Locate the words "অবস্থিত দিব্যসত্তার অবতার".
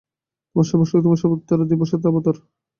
1.51-2.35